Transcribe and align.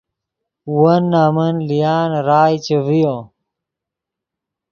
وون 0.79 1.03
نمن 1.13 1.55
لیان 1.67 2.09
رائے 2.27 2.57
چے 2.65 2.77
ڤیو 2.85 3.15